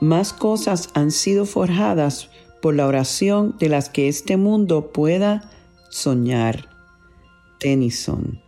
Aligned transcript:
más 0.00 0.32
cosas 0.32 0.90
han 0.94 1.10
sido 1.10 1.44
forjadas 1.44 2.30
por 2.62 2.74
la 2.74 2.86
oración 2.86 3.56
de 3.58 3.68
las 3.68 3.88
que 3.88 4.08
este 4.08 4.36
mundo 4.36 4.92
pueda 4.92 5.50
soñar. 5.90 6.68
Tennyson. 7.58 8.40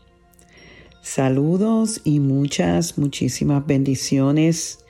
Saludos 1.03 2.01
y 2.05 2.21
muchas, 2.21 2.99
muchísimas 2.99 3.67
bendiciones. 3.67 4.85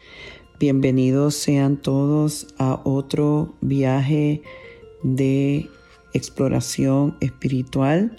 Bienvenidos 0.59 1.35
sean 1.37 1.77
todos 1.79 2.49
a 2.59 2.81
otro 2.85 3.55
viaje 3.63 4.43
de 5.03 5.71
exploración 6.13 7.17
espiritual. 7.21 8.17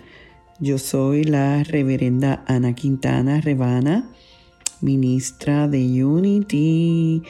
Yo 0.59 0.77
soy 0.77 1.23
la 1.23 1.63
reverenda 1.63 2.43
Ana 2.47 2.73
Quintana 2.73 3.41
Rebana, 3.41 4.09
ministra 4.81 5.67
de 5.67 6.03
Unity 6.03 7.23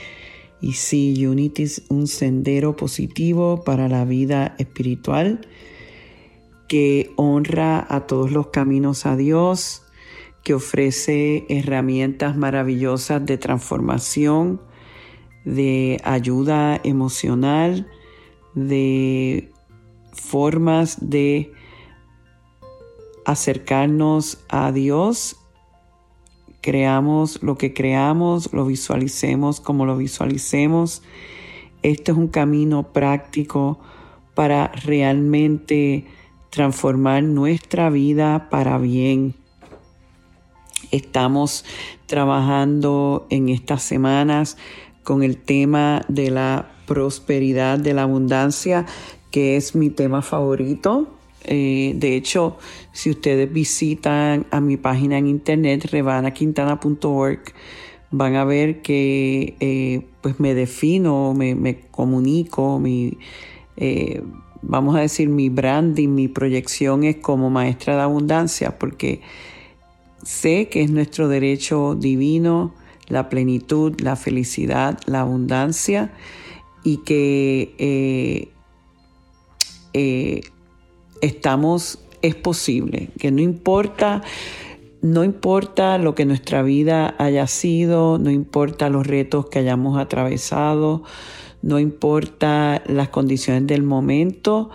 y 0.62 0.74
sí, 0.74 1.26
Unity 1.26 1.64
es 1.64 1.84
un 1.90 2.06
sendero 2.06 2.76
positivo 2.76 3.64
para 3.64 3.90
la 3.90 4.06
vida 4.06 4.56
espiritual 4.60 5.42
que 6.68 7.12
honra 7.18 7.86
a 7.90 8.06
todos 8.08 8.32
los 8.32 8.48
caminos 8.48 9.06
a 9.06 9.18
Dios, 9.18 9.84
que 10.44 10.54
ofrece 10.54 11.46
herramientas 11.50 12.38
maravillosas 12.38 13.26
de 13.26 13.38
transformación, 13.38 14.62
de 15.44 16.00
ayuda 16.04 16.80
emocional, 16.84 17.88
de 18.54 19.52
formas 20.14 21.10
de 21.10 21.52
acercarnos 23.26 24.44
a 24.48 24.72
Dios 24.72 25.41
creamos 26.62 27.42
lo 27.42 27.58
que 27.58 27.74
creamos, 27.74 28.54
lo 28.54 28.66
visualicemos 28.66 29.60
como 29.60 29.86
lo 29.86 29.98
visualicemos. 29.98 31.02
Este 31.82 32.12
es 32.12 32.18
un 32.18 32.28
camino 32.28 32.94
práctico 32.94 33.80
para 34.36 34.68
realmente 34.86 36.06
transformar 36.52 37.24
nuestra 37.24 37.90
vida 37.90 38.50
para 38.50 38.78
bien. 38.78 39.34
Estamos 40.92 41.66
trabajando 42.06 43.26
en 43.30 43.50
estas 43.50 43.82
semanas 43.82 44.58
con 45.04 45.24
el 45.24 45.38
tema 45.38 46.04
de 46.08 46.30
la 46.30 46.72
prosperidad, 46.86 47.80
de 47.80 47.94
la 47.94 48.04
abundancia, 48.04 48.86
que 49.32 49.56
es 49.56 49.76
mi 49.76 49.90
tema 49.90 50.22
favorito. 50.22 51.08
Eh, 51.46 51.94
de 51.96 52.16
hecho, 52.16 52.58
si 52.92 53.10
ustedes 53.10 53.52
visitan 53.52 54.46
a 54.52 54.62
mi 54.62 54.78
página 54.78 55.18
en 55.18 55.28
internet, 55.28 55.86
revanaquintana.org, 55.92 57.42
van 58.12 58.36
a 58.36 58.46
ver 58.46 58.82
que 58.82 59.56
eh, 59.60 60.02
pues 60.22 60.40
me 60.40 60.54
defino, 60.54 61.34
me, 61.34 61.80
comunico, 61.92 62.80
mi, 62.80 63.18
eh, 63.78 64.22
vamos 64.62 64.96
a 64.96 65.00
decir, 65.00 65.30
mi 65.30 65.50
branding, 65.50 66.10
mi 66.10 66.28
proyección 66.28 67.04
es 67.04 67.18
como 67.18 67.50
maestra 67.50 67.96
de 67.96 68.02
abundancia, 68.02 68.78
porque 68.78 69.22
sé 70.24 70.68
que 70.70 70.84
es 70.84 70.92
nuestro 70.92 71.28
derecho 71.28 71.96
divino 71.96 72.74
la 73.08 73.30
plenitud, 73.30 74.00
la 74.00 74.16
felicidad, 74.16 75.00
la 75.06 75.22
abundancia 75.22 76.14
y 76.84 76.98
que 76.98 78.52
estamos, 81.22 82.00
es 82.22 82.36
posible, 82.36 83.10
que 83.20 83.32
no 83.32 83.42
importa, 83.42 84.22
no 85.02 85.24
importa 85.24 85.98
lo 85.98 86.14
que 86.14 86.26
nuestra 86.26 86.62
vida 86.62 87.16
haya 87.18 87.48
sido, 87.48 88.18
no 88.18 88.30
importa 88.30 88.90
los 88.90 89.08
retos 89.08 89.48
que 89.48 89.60
hayamos 89.60 90.00
atravesado, 90.00 91.04
no 91.62 91.80
importa 91.80 92.84
las 92.88 93.10
condiciones 93.10 93.68
del 93.68 93.84
momento, 93.84 94.70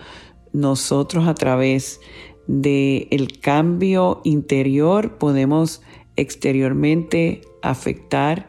nosotros 0.53 1.29
a 1.29 1.35
través 1.35 2.01
del 2.47 3.09
el 3.11 3.41
cambio 3.41 4.21
interior 4.25 5.19
podemos 5.19 5.83
exteriormente 6.15 7.43
afectar 7.63 8.49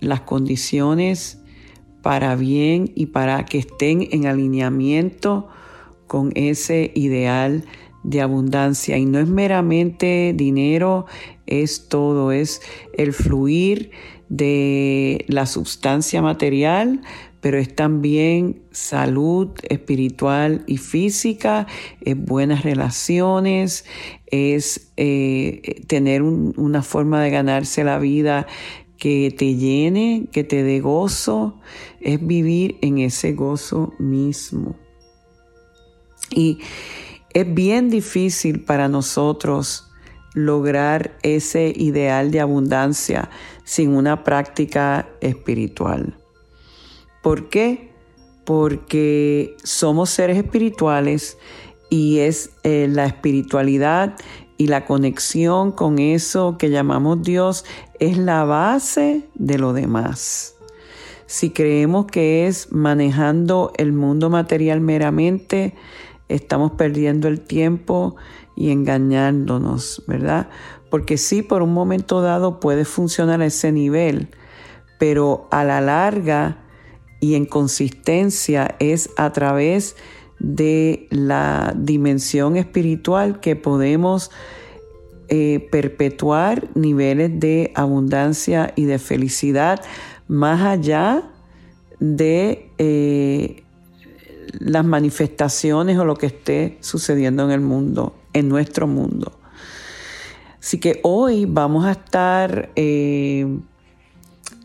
las 0.00 0.22
condiciones 0.22 1.40
para 2.02 2.34
bien 2.34 2.90
y 2.94 3.06
para 3.06 3.44
que 3.44 3.58
estén 3.58 4.08
en 4.10 4.26
alineamiento 4.26 5.48
con 6.06 6.32
ese 6.34 6.92
ideal 6.94 7.64
de 8.02 8.20
abundancia. 8.20 8.98
Y 8.98 9.04
no 9.04 9.18
es 9.18 9.28
meramente 9.28 10.32
dinero, 10.36 11.06
es 11.46 11.88
todo, 11.88 12.32
es 12.32 12.62
el 12.94 13.12
fluir 13.12 13.90
de 14.28 15.24
la 15.28 15.46
sustancia 15.46 16.22
material, 16.22 17.02
pero 17.40 17.58
es 17.58 17.74
también 17.74 18.62
salud 18.70 19.50
espiritual 19.68 20.64
y 20.66 20.76
física, 20.76 21.66
es 22.00 22.16
buenas 22.16 22.62
relaciones, 22.62 23.84
es 24.26 24.92
eh, 24.96 25.82
tener 25.88 26.22
una 26.22 26.82
forma 26.82 27.20
de 27.20 27.30
ganarse 27.30 27.84
la 27.84 27.98
vida 27.98 28.46
que 28.96 29.34
te 29.36 29.56
llene, 29.56 30.28
que 30.30 30.44
te 30.44 30.62
dé 30.62 30.78
gozo, 30.78 31.58
es 32.00 32.24
vivir 32.24 32.76
en 32.80 32.98
ese 32.98 33.32
gozo 33.32 33.92
mismo. 33.98 34.76
Y 36.34 36.58
es 37.34 37.54
bien 37.54 37.90
difícil 37.90 38.60
para 38.60 38.88
nosotros 38.88 39.88
lograr 40.34 41.16
ese 41.22 41.72
ideal 41.76 42.30
de 42.30 42.40
abundancia 42.40 43.30
sin 43.64 43.94
una 43.94 44.24
práctica 44.24 45.08
espiritual. 45.20 46.16
¿Por 47.22 47.48
qué? 47.48 47.92
Porque 48.44 49.56
somos 49.62 50.10
seres 50.10 50.36
espirituales 50.36 51.38
y 51.90 52.18
es 52.18 52.50
eh, 52.64 52.88
la 52.90 53.04
espiritualidad 53.06 54.16
y 54.56 54.66
la 54.68 54.84
conexión 54.84 55.72
con 55.72 55.98
eso 55.98 56.56
que 56.58 56.70
llamamos 56.70 57.22
Dios 57.22 57.64
es 58.00 58.16
la 58.16 58.44
base 58.44 59.28
de 59.34 59.58
lo 59.58 59.72
demás. 59.72 60.56
Si 61.26 61.50
creemos 61.50 62.06
que 62.06 62.46
es 62.46 62.72
manejando 62.72 63.72
el 63.76 63.92
mundo 63.92 64.28
material 64.30 64.80
meramente, 64.80 65.74
estamos 66.34 66.72
perdiendo 66.72 67.28
el 67.28 67.40
tiempo 67.40 68.16
y 68.56 68.70
engañándonos, 68.70 70.02
¿verdad? 70.06 70.48
Porque 70.90 71.16
sí, 71.16 71.42
por 71.42 71.62
un 71.62 71.72
momento 71.72 72.20
dado 72.20 72.60
puede 72.60 72.84
funcionar 72.84 73.40
a 73.40 73.46
ese 73.46 73.72
nivel, 73.72 74.28
pero 74.98 75.48
a 75.50 75.64
la 75.64 75.80
larga 75.80 76.58
y 77.20 77.34
en 77.34 77.46
consistencia 77.46 78.74
es 78.78 79.10
a 79.16 79.32
través 79.32 79.96
de 80.38 81.06
la 81.10 81.72
dimensión 81.76 82.56
espiritual 82.56 83.40
que 83.40 83.54
podemos 83.56 84.30
eh, 85.28 85.66
perpetuar 85.70 86.68
niveles 86.74 87.38
de 87.38 87.72
abundancia 87.74 88.72
y 88.76 88.84
de 88.84 88.98
felicidad 88.98 89.80
más 90.28 90.60
allá 90.62 91.22
de 92.00 92.68
eh, 92.78 93.61
las 94.58 94.84
manifestaciones 94.84 95.98
o 95.98 96.04
lo 96.04 96.16
que 96.16 96.26
esté 96.26 96.78
sucediendo 96.80 97.44
en 97.44 97.50
el 97.50 97.60
mundo, 97.60 98.14
en 98.32 98.48
nuestro 98.48 98.86
mundo. 98.86 99.38
Así 100.60 100.78
que 100.78 101.00
hoy 101.02 101.44
vamos 101.44 101.84
a 101.84 101.92
estar 101.92 102.70
eh, 102.76 103.46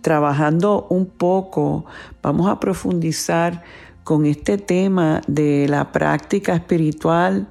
trabajando 0.01 0.85
un 0.89 1.07
poco, 1.07 1.85
vamos 2.21 2.47
a 2.49 2.59
profundizar 2.59 3.63
con 4.03 4.25
este 4.25 4.57
tema 4.57 5.21
de 5.27 5.67
la 5.67 5.91
práctica 5.91 6.55
espiritual 6.55 7.49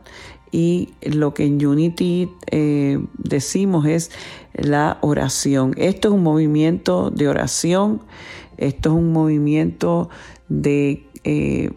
y 0.52 0.94
lo 1.02 1.34
que 1.34 1.44
en 1.44 1.66
Unity 1.66 2.30
eh, 2.50 2.98
decimos 3.18 3.84
es 3.84 4.10
la 4.54 4.96
oración. 5.02 5.74
Esto 5.76 6.08
es 6.08 6.14
un 6.14 6.22
movimiento 6.22 7.10
de 7.10 7.28
oración, 7.28 8.00
esto 8.56 8.90
es 8.90 8.94
un 8.94 9.12
movimiento 9.12 10.08
de, 10.48 11.04
eh, 11.24 11.72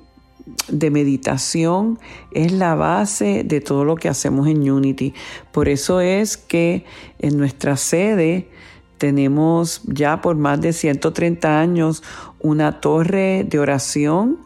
de 0.68 0.92
meditación, 0.92 2.00
es 2.31 2.51
la 2.51 2.75
base 2.75 3.44
de 3.44 3.62
todo 3.62 3.86
lo 3.86 3.96
que 3.96 4.10
hacemos 4.10 4.48
en 4.48 4.69
Unity. 4.69 5.13
Por 5.51 5.69
eso 5.69 6.01
es 6.01 6.38
que 6.38 6.86
en 7.19 7.38
nuestra 7.38 7.78
sede 7.78 8.50
tenemos 8.98 9.81
ya 9.86 10.22
por 10.22 10.36
más 10.36 10.62
de 10.62 10.74
130 10.74 11.60
años 11.60 12.04
una 12.40 12.81
torre 12.81 13.46
de 13.48 13.60
oración 13.60 14.40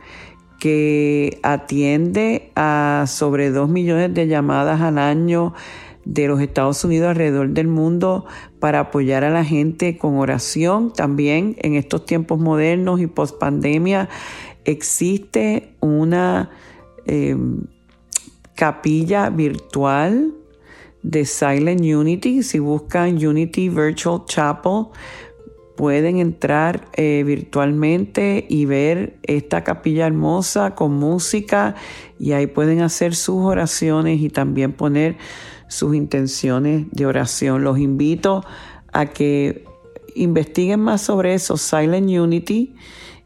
que 0.59 1.39
atiende 1.43 2.51
a 2.55 3.05
sobre 3.07 3.49
2 3.49 3.67
millones 3.67 4.13
de 4.13 4.27
llamadas 4.27 4.79
al 4.79 4.97
año 4.97 5.53
de 6.05 6.27
los 6.27 6.41
Estados 6.41 6.83
Unidos 6.83 7.09
alrededor 7.09 7.49
del 7.49 7.67
mundo 7.67 8.25
para 8.59 8.79
apoyar 8.79 9.23
a 9.23 9.29
la 9.29 9.43
gente 9.43 9.97
con 9.97 10.17
oración. 10.17 10.93
También 10.93 11.55
en 11.59 11.75
estos 11.75 12.05
tiempos 12.05 12.39
modernos 12.39 13.01
y 13.01 13.07
post 13.07 13.37
pandemia 13.39 14.09
existe 14.65 15.75
una 15.79 16.49
em, 17.05 17.63
capilla 18.55 19.29
virtual 19.29 20.33
de 21.01 21.25
Silent 21.25 21.81
Unity. 21.81 22.43
Si 22.43 22.59
buscan 22.59 23.23
Unity 23.25 23.69
Virtual 23.69 24.23
Chapel, 24.25 24.87
pueden 25.75 26.17
entrar 26.17 26.87
eh, 26.93 27.23
virtualmente 27.25 28.45
y 28.47 28.65
ver 28.65 29.17
esta 29.23 29.63
capilla 29.63 30.05
hermosa 30.07 30.75
con 30.75 30.93
música 30.93 31.75
y 32.19 32.33
ahí 32.33 32.47
pueden 32.47 32.81
hacer 32.81 33.15
sus 33.15 33.37
oraciones 33.37 34.21
y 34.21 34.29
también 34.29 34.73
poner 34.73 35.17
sus 35.67 35.95
intenciones 35.95 36.85
de 36.91 37.05
oración. 37.05 37.63
Los 37.63 37.79
invito 37.79 38.43
a 38.91 39.07
que 39.07 39.65
investiguen 40.15 40.79
más 40.79 41.01
sobre 41.01 41.33
eso, 41.33 41.57
Silent 41.57 42.09
Unity 42.09 42.75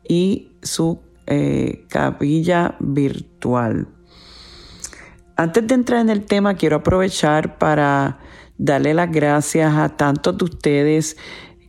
y 0.07 0.51
su 0.61 1.01
eh, 1.27 1.85
capilla 1.89 2.75
virtual. 2.79 3.87
Antes 5.35 5.67
de 5.67 5.75
entrar 5.75 5.99
en 5.99 6.09
el 6.09 6.23
tema, 6.23 6.55
quiero 6.55 6.77
aprovechar 6.77 7.57
para 7.57 8.19
darle 8.57 8.93
las 8.93 9.11
gracias 9.11 9.75
a 9.75 9.89
tantos 9.89 10.37
de 10.37 10.45
ustedes 10.45 11.17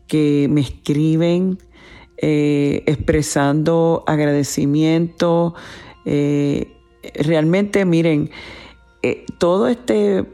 que 0.07 0.47
me 0.49 0.61
escriben 0.61 1.59
eh, 2.17 2.85
expresando 2.87 4.05
agradecimiento. 4.07 5.55
Eh, 6.05 6.73
realmente, 7.15 7.85
miren, 7.85 8.31
todo 9.39 9.69
este 9.69 10.25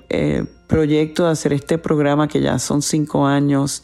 proyecto 0.67 1.25
de 1.25 1.31
hacer 1.31 1.53
este 1.53 1.79
programa, 1.79 2.29
que 2.29 2.41
ya 2.41 2.59
son 2.59 2.83
cinco 2.83 3.27
años, 3.27 3.83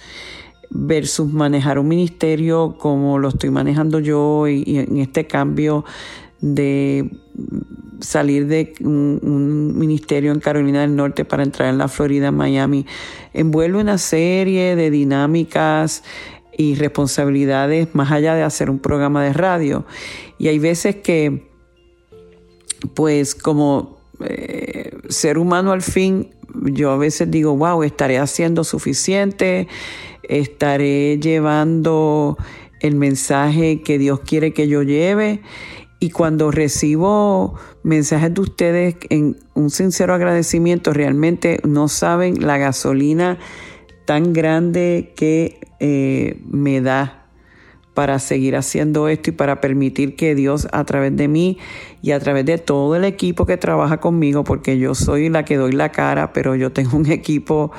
versus 0.70 1.32
manejar 1.32 1.78
un 1.78 1.88
ministerio 1.88 2.76
como 2.78 3.18
lo 3.18 3.28
estoy 3.28 3.50
manejando 3.50 3.98
yo 3.98 4.46
y 4.48 4.78
en 4.78 4.98
este 4.98 5.26
cambio 5.26 5.84
de 6.40 7.10
salir 8.00 8.46
de 8.46 8.72
un, 8.80 9.78
ministerio 9.78 10.32
en 10.32 10.40
Carolina 10.40 10.80
del 10.80 10.96
Norte 10.96 11.24
para 11.24 11.42
entrar 11.42 11.68
en 11.68 11.78
la 11.78 11.88
Florida, 11.88 12.28
en 12.28 12.34
Miami, 12.34 12.86
envuelve 13.32 13.78
una 13.78 13.98
serie 13.98 14.76
de 14.76 14.90
dinámicas 14.90 16.02
y 16.56 16.74
responsabilidades 16.74 17.88
más 17.94 18.10
allá 18.10 18.34
de 18.34 18.42
hacer 18.42 18.70
un 18.70 18.78
programa 18.78 19.22
de 19.24 19.32
radio. 19.32 19.84
Y 20.38 20.48
hay 20.48 20.58
veces 20.58 20.96
que, 20.96 21.48
pues 22.94 23.34
como 23.34 23.98
eh, 24.20 24.90
ser 25.08 25.38
humano 25.38 25.72
al 25.72 25.82
fin, 25.82 26.30
yo 26.54 26.90
a 26.90 26.96
veces 26.96 27.30
digo, 27.30 27.56
wow, 27.56 27.82
estaré 27.82 28.18
haciendo 28.18 28.64
suficiente, 28.64 29.68
estaré 30.30 31.18
llevando 31.18 32.38
el 32.80 32.94
mensaje 32.94 33.82
que 33.82 33.98
Dios 33.98 34.20
quiere 34.20 34.52
que 34.52 34.68
yo 34.68 34.82
lleve. 34.82 35.42
Y 35.98 36.10
cuando 36.10 36.50
recibo 36.50 37.56
mensajes 37.82 38.32
de 38.32 38.40
ustedes 38.40 38.96
en 39.10 39.36
un 39.54 39.68
sincero 39.68 40.14
agradecimiento, 40.14 40.94
realmente 40.94 41.60
no 41.64 41.88
saben 41.88 42.46
la 42.46 42.56
gasolina 42.56 43.38
tan 44.06 44.32
grande 44.32 45.12
que 45.14 45.60
eh, 45.78 46.40
me 46.48 46.80
da 46.80 47.20
para 47.94 48.18
seguir 48.18 48.56
haciendo 48.56 49.08
esto 49.08 49.30
y 49.30 49.32
para 49.34 49.60
permitir 49.60 50.16
que 50.16 50.34
Dios 50.34 50.68
a 50.72 50.84
través 50.84 51.14
de 51.16 51.28
mí 51.28 51.58
y 52.00 52.12
a 52.12 52.20
través 52.20 52.46
de 52.46 52.56
todo 52.56 52.96
el 52.96 53.04
equipo 53.04 53.44
que 53.44 53.58
trabaja 53.58 53.98
conmigo, 53.98 54.42
porque 54.42 54.78
yo 54.78 54.94
soy 54.94 55.28
la 55.28 55.44
que 55.44 55.56
doy 55.56 55.72
la 55.72 55.90
cara, 55.90 56.32
pero 56.32 56.54
yo 56.54 56.72
tengo 56.72 56.96
un 56.96 57.06
equipo, 57.12 57.72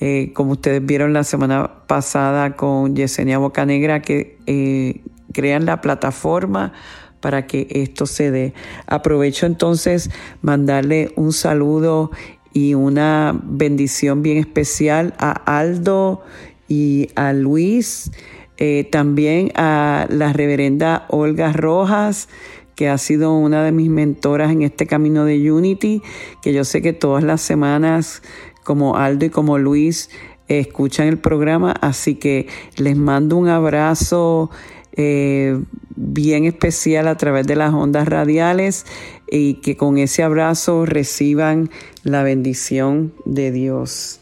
eh, 0.00 0.32
como 0.34 0.52
ustedes 0.52 0.84
vieron 0.84 1.12
la 1.12 1.24
semana 1.24 1.70
pasada 1.86 2.56
con 2.56 2.94
Yesenia 2.94 3.38
Bocanegra, 3.38 4.02
que 4.02 4.38
eh, 4.46 5.00
crean 5.32 5.66
la 5.66 5.80
plataforma 5.80 6.72
para 7.20 7.46
que 7.46 7.66
esto 7.70 8.06
se 8.06 8.30
dé. 8.30 8.54
Aprovecho 8.86 9.46
entonces 9.46 10.10
mandarle 10.42 11.12
un 11.16 11.32
saludo 11.32 12.10
y 12.52 12.74
una 12.74 13.38
bendición 13.42 14.22
bien 14.22 14.38
especial 14.38 15.14
a 15.18 15.32
Aldo 15.58 16.22
y 16.68 17.08
a 17.14 17.32
Luis, 17.32 18.10
eh, 18.58 18.88
también 18.90 19.52
a 19.56 20.06
la 20.08 20.32
reverenda 20.32 21.04
Olga 21.08 21.52
Rojas, 21.52 22.28
que 22.74 22.88
ha 22.88 22.98
sido 22.98 23.34
una 23.34 23.64
de 23.64 23.72
mis 23.72 23.88
mentoras 23.88 24.52
en 24.52 24.62
este 24.62 24.86
camino 24.86 25.24
de 25.24 25.50
Unity, 25.50 26.02
que 26.42 26.52
yo 26.52 26.64
sé 26.64 26.82
que 26.82 26.92
todas 26.92 27.24
las 27.24 27.40
semanas, 27.40 28.22
como 28.66 28.96
Aldo 28.96 29.24
y 29.24 29.30
como 29.30 29.58
Luis, 29.58 30.10
escuchan 30.48 31.06
el 31.06 31.18
programa, 31.18 31.72
así 31.80 32.16
que 32.16 32.48
les 32.76 32.96
mando 32.96 33.36
un 33.36 33.48
abrazo 33.48 34.50
eh, 34.92 35.58
bien 35.94 36.44
especial 36.44 37.06
a 37.06 37.16
través 37.16 37.46
de 37.46 37.54
las 37.54 37.72
ondas 37.72 38.08
radiales 38.08 38.84
y 39.30 39.54
que 39.54 39.76
con 39.76 39.98
ese 39.98 40.24
abrazo 40.24 40.84
reciban 40.84 41.70
la 42.02 42.24
bendición 42.24 43.14
de 43.24 43.52
Dios. 43.52 44.20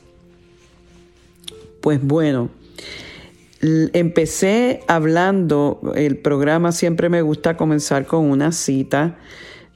Pues 1.80 2.02
bueno, 2.02 2.50
empecé 3.62 4.82
hablando, 4.88 5.80
el 5.94 6.18
programa 6.18 6.72
siempre 6.72 7.08
me 7.08 7.22
gusta 7.22 7.56
comenzar 7.56 8.06
con 8.06 8.30
una 8.30 8.52
cita 8.52 9.16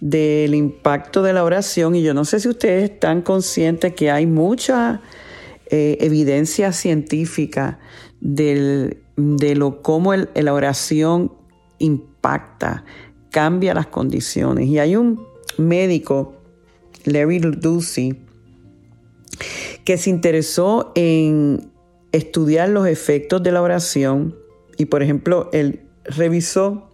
del 0.00 0.54
impacto 0.54 1.22
de 1.22 1.32
la 1.32 1.44
oración 1.44 1.94
y 1.96 2.02
yo 2.02 2.14
no 2.14 2.24
sé 2.24 2.38
si 2.40 2.48
ustedes 2.48 2.90
están 2.90 3.22
conscientes 3.22 3.94
que 3.94 4.10
hay 4.10 4.26
mucha 4.26 5.00
eh, 5.70 5.98
evidencia 6.00 6.72
científica 6.72 7.78
de 8.20 8.96
lo 9.56 9.82
cómo 9.82 10.14
la 10.14 10.54
oración 10.54 11.32
impacta, 11.78 12.84
cambia 13.30 13.74
las 13.74 13.86
condiciones. 13.86 14.66
Y 14.66 14.78
hay 14.78 14.96
un 14.96 15.26
médico, 15.56 16.34
Larry 17.04 17.38
Ducey, 17.38 18.20
que 19.84 19.98
se 19.98 20.10
interesó 20.10 20.92
en 20.94 21.70
estudiar 22.12 22.68
los 22.68 22.86
efectos 22.86 23.42
de 23.42 23.52
la 23.52 23.62
oración 23.62 24.36
y, 24.76 24.86
por 24.86 25.02
ejemplo, 25.02 25.48
él 25.52 25.82
revisó 26.04 26.90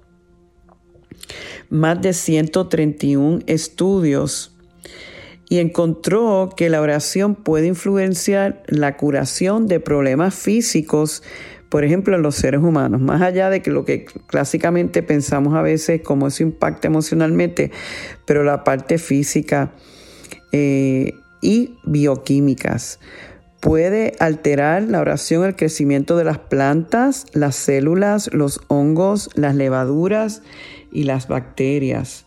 más 1.71 2.01
de 2.01 2.13
131 2.13 3.41
estudios 3.47 4.57
y 5.49 5.59
encontró 5.59 6.51
que 6.57 6.71
la 6.71 6.81
oración 6.81 7.35
puede 7.35 7.67
influenciar 7.67 8.63
la 8.67 8.97
curación 8.97 9.67
de 9.67 9.79
problemas 9.81 10.35
físicos 10.35 11.23
por 11.75 11.83
ejemplo, 11.83 12.15
en 12.15 12.23
los 12.23 12.37
seres 12.37 12.61
humanos, 12.61 13.01
más 13.01 13.21
allá 13.21 13.51
de 13.51 13.61
que 13.61 13.73
lo 13.73 13.85
que 13.85 14.05
clásicamente 14.29 15.03
pensamos 15.03 15.55
a 15.55 15.61
veces 15.61 16.03
como 16.03 16.29
eso 16.29 16.45
impacta 16.45 16.87
emocionalmente, 16.87 17.73
pero 18.27 18.45
la 18.45 18.63
parte 18.63 18.97
física 18.97 19.73
eh, 20.53 21.15
y 21.43 21.75
bioquímicas. 21.83 23.01
Puede 23.59 24.13
alterar 24.21 24.85
la 24.85 25.01
oración, 25.01 25.45
el 25.45 25.57
crecimiento 25.57 26.17
de 26.17 26.23
las 26.23 26.39
plantas, 26.39 27.27
las 27.33 27.57
células, 27.57 28.33
los 28.33 28.61
hongos, 28.69 29.31
las 29.35 29.57
levaduras 29.57 30.43
y 30.95 31.03
las 31.03 31.29
bacterias. 31.29 32.25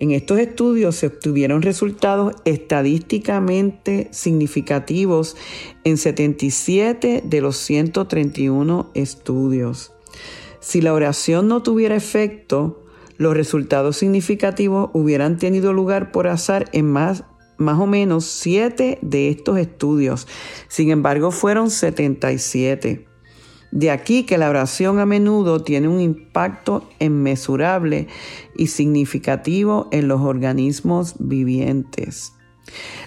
En 0.00 0.10
estos 0.10 0.38
estudios 0.38 0.96
se 0.96 1.06
obtuvieron 1.06 1.62
resultados 1.62 2.34
estadísticamente 2.44 4.08
significativos 4.10 5.36
en 5.84 5.96
77 5.96 7.22
de 7.24 7.40
los 7.40 7.56
131 7.56 8.90
estudios. 8.94 9.92
Si 10.60 10.80
la 10.80 10.92
oración 10.92 11.48
no 11.48 11.62
tuviera 11.62 11.94
efecto, 11.94 12.84
los 13.16 13.34
resultados 13.34 13.96
significativos 13.96 14.90
hubieran 14.92 15.38
tenido 15.38 15.72
lugar 15.72 16.10
por 16.10 16.26
azar 16.26 16.68
en 16.72 16.86
más, 16.86 17.24
más 17.58 17.78
o 17.78 17.86
menos 17.86 18.24
7 18.24 18.98
de 19.00 19.28
estos 19.28 19.58
estudios. 19.58 20.26
Sin 20.68 20.90
embargo, 20.90 21.30
fueron 21.30 21.70
77. 21.70 23.13
De 23.74 23.90
aquí 23.90 24.22
que 24.22 24.38
la 24.38 24.48
oración 24.48 25.00
a 25.00 25.04
menudo 25.04 25.64
tiene 25.64 25.88
un 25.88 26.00
impacto 26.00 26.88
inmesurable 27.00 28.06
y 28.56 28.68
significativo 28.68 29.88
en 29.90 30.06
los 30.06 30.20
organismos 30.20 31.16
vivientes. 31.18 32.34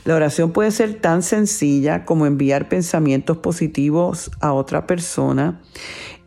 La 0.03 0.17
oración 0.17 0.51
puede 0.51 0.71
ser 0.71 0.95
tan 0.95 1.23
sencilla 1.23 2.03
como 2.03 2.25
enviar 2.25 2.67
pensamientos 2.67 3.37
positivos 3.37 4.29
a 4.41 4.51
otra 4.51 4.85
persona. 4.87 5.61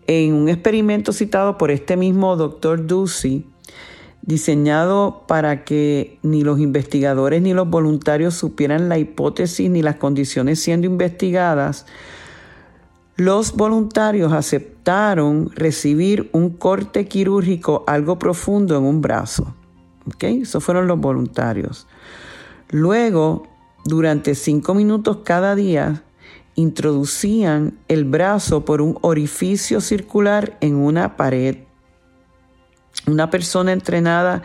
En 0.06 0.32
un 0.32 0.48
experimento 0.48 1.12
citado 1.12 1.58
por 1.58 1.70
este 1.70 1.98
mismo 1.98 2.34
doctor 2.36 2.86
Ducey, 2.86 3.44
diseñado 4.22 5.24
para 5.28 5.64
que 5.64 6.18
ni 6.22 6.44
los 6.44 6.60
investigadores 6.60 7.42
ni 7.42 7.52
los 7.52 7.68
voluntarios 7.68 8.36
supieran 8.36 8.88
la 8.88 8.96
hipótesis 8.96 9.68
ni 9.68 9.82
las 9.82 9.96
condiciones 9.96 10.62
siendo 10.62 10.86
investigadas, 10.86 11.84
los 13.20 13.52
voluntarios 13.52 14.32
aceptaron 14.32 15.50
recibir 15.54 16.30
un 16.32 16.48
corte 16.48 17.06
quirúrgico 17.06 17.84
algo 17.86 18.18
profundo 18.18 18.78
en 18.78 18.84
un 18.84 19.02
brazo. 19.02 19.54
¿Okay? 20.06 20.40
Esos 20.40 20.64
fueron 20.64 20.86
los 20.86 20.98
voluntarios. 20.98 21.86
Luego, 22.70 23.46
durante 23.84 24.34
cinco 24.34 24.72
minutos 24.72 25.18
cada 25.22 25.54
día, 25.54 26.02
introducían 26.54 27.78
el 27.88 28.06
brazo 28.06 28.64
por 28.64 28.80
un 28.80 28.96
orificio 29.02 29.82
circular 29.82 30.56
en 30.62 30.76
una 30.76 31.18
pared. 31.18 31.58
Una 33.06 33.28
persona 33.28 33.72
entrenada 33.72 34.42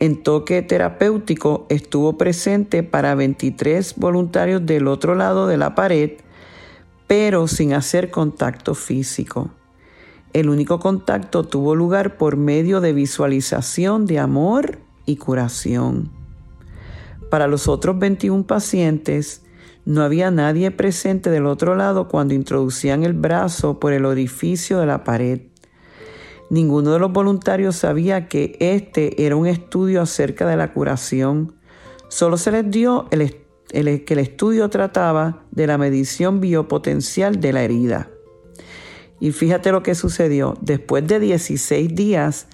en 0.00 0.24
toque 0.24 0.62
terapéutico 0.62 1.64
estuvo 1.68 2.18
presente 2.18 2.82
para 2.82 3.14
23 3.14 3.94
voluntarios 3.98 4.66
del 4.66 4.88
otro 4.88 5.14
lado 5.14 5.46
de 5.46 5.58
la 5.58 5.76
pared 5.76 6.18
pero 7.10 7.48
sin 7.48 7.72
hacer 7.72 8.12
contacto 8.12 8.76
físico. 8.76 9.50
El 10.32 10.48
único 10.48 10.78
contacto 10.78 11.42
tuvo 11.42 11.74
lugar 11.74 12.16
por 12.16 12.36
medio 12.36 12.80
de 12.80 12.92
visualización 12.92 14.06
de 14.06 14.20
amor 14.20 14.78
y 15.06 15.16
curación. 15.16 16.12
Para 17.28 17.48
los 17.48 17.66
otros 17.66 17.98
21 17.98 18.46
pacientes, 18.46 19.42
no 19.84 20.02
había 20.02 20.30
nadie 20.30 20.70
presente 20.70 21.30
del 21.30 21.46
otro 21.46 21.74
lado 21.74 22.06
cuando 22.06 22.32
introducían 22.32 23.02
el 23.02 23.14
brazo 23.14 23.80
por 23.80 23.92
el 23.92 24.04
orificio 24.04 24.78
de 24.78 24.86
la 24.86 25.02
pared. 25.02 25.40
Ninguno 26.48 26.92
de 26.92 27.00
los 27.00 27.12
voluntarios 27.12 27.74
sabía 27.74 28.28
que 28.28 28.56
este 28.60 29.26
era 29.26 29.34
un 29.34 29.48
estudio 29.48 30.00
acerca 30.00 30.46
de 30.46 30.56
la 30.56 30.72
curación. 30.72 31.56
Solo 32.06 32.36
se 32.36 32.52
les 32.52 32.70
dio 32.70 33.08
el, 33.10 33.34
el, 33.72 34.04
que 34.04 34.14
el 34.14 34.20
estudio 34.20 34.68
trataba 34.70 35.44
de 35.50 35.66
la 35.66 35.78
medición 35.78 36.40
biopotencial 36.40 37.40
de 37.40 37.52
la 37.52 37.62
herida. 37.62 38.10
Y 39.20 39.32
fíjate 39.32 39.70
lo 39.72 39.82
que 39.82 39.94
sucedió. 39.94 40.56
Después 40.60 41.06
de 41.06 41.20
16 41.20 41.94
días, 41.94 42.46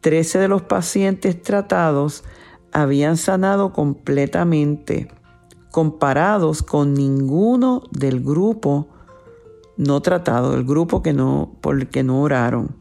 13 0.00 0.38
de 0.38 0.48
los 0.48 0.62
pacientes 0.62 1.40
tratados 1.40 2.24
habían 2.72 3.16
sanado 3.16 3.72
completamente, 3.72 5.08
comparados 5.70 6.62
con 6.62 6.94
ninguno 6.94 7.84
del 7.90 8.20
grupo 8.20 8.88
no 9.76 10.02
tratado, 10.02 10.54
el 10.54 10.64
grupo 10.64 11.02
que 11.02 11.12
no, 11.12 11.56
por 11.60 11.80
el 11.80 11.88
que 11.88 12.02
no 12.02 12.20
oraron. 12.20 12.76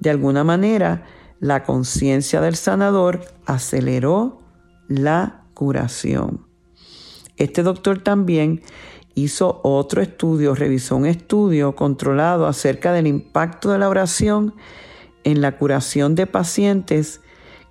De 0.00 0.10
alguna 0.10 0.44
manera, 0.44 1.04
la 1.40 1.64
conciencia 1.64 2.40
del 2.40 2.56
sanador 2.56 3.20
aceleró 3.46 4.40
la 4.88 5.44
curación. 5.54 6.47
Este 7.38 7.62
doctor 7.62 8.00
también 8.00 8.62
hizo 9.14 9.60
otro 9.62 10.02
estudio, 10.02 10.54
revisó 10.54 10.96
un 10.96 11.06
estudio 11.06 11.74
controlado 11.74 12.46
acerca 12.46 12.92
del 12.92 13.06
impacto 13.06 13.70
de 13.70 13.78
la 13.78 13.88
oración 13.88 14.54
en 15.24 15.40
la 15.40 15.56
curación 15.56 16.14
de 16.14 16.26
pacientes 16.26 17.20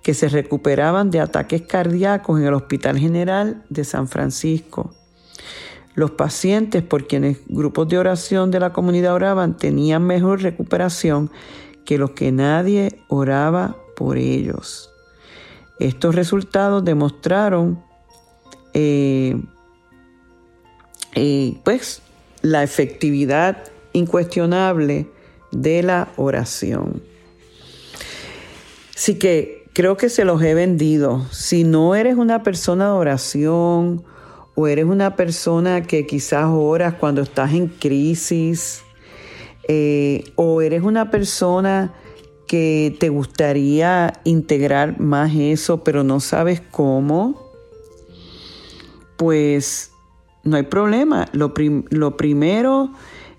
que 0.02 0.14
se 0.14 0.28
recuperaban 0.28 1.10
de 1.10 1.20
ataques 1.20 1.62
cardíacos 1.62 2.40
en 2.40 2.46
el 2.46 2.54
Hospital 2.54 2.98
General 2.98 3.64
de 3.68 3.84
San 3.84 4.08
Francisco. 4.08 4.90
Los 5.94 6.12
pacientes 6.12 6.82
por 6.82 7.06
quienes 7.06 7.38
grupos 7.48 7.88
de 7.88 7.98
oración 7.98 8.50
de 8.50 8.60
la 8.60 8.72
comunidad 8.72 9.14
oraban 9.14 9.56
tenían 9.56 10.06
mejor 10.06 10.42
recuperación 10.42 11.30
que 11.84 11.98
los 11.98 12.10
que 12.10 12.30
nadie 12.30 13.00
oraba 13.08 13.76
por 13.96 14.16
ellos. 14.16 14.90
Estos 15.80 16.14
resultados 16.14 16.84
demostraron 16.84 17.82
eh, 18.74 19.40
pues 21.64 22.02
la 22.42 22.62
efectividad 22.62 23.64
incuestionable 23.92 25.06
de 25.50 25.82
la 25.82 26.08
oración. 26.16 27.02
Así 28.94 29.14
que 29.14 29.64
creo 29.72 29.96
que 29.96 30.08
se 30.08 30.24
los 30.24 30.42
he 30.42 30.54
vendido. 30.54 31.24
Si 31.30 31.64
no 31.64 31.94
eres 31.94 32.16
una 32.16 32.42
persona 32.42 32.86
de 32.86 32.92
oración 32.92 34.04
o 34.54 34.66
eres 34.66 34.84
una 34.84 35.16
persona 35.16 35.82
que 35.84 36.06
quizás 36.06 36.46
oras 36.48 36.94
cuando 36.94 37.22
estás 37.22 37.52
en 37.52 37.68
crisis 37.68 38.82
eh, 39.68 40.24
o 40.34 40.62
eres 40.62 40.82
una 40.82 41.10
persona 41.10 41.94
que 42.46 42.96
te 42.98 43.10
gustaría 43.10 44.14
integrar 44.24 44.98
más 44.98 45.32
eso 45.36 45.84
pero 45.84 46.02
no 46.02 46.18
sabes 46.18 46.60
cómo, 46.72 47.52
pues 49.16 49.92
no 50.44 50.56
hay 50.56 50.64
problema. 50.64 51.26
Lo, 51.32 51.54
primero 52.16 52.92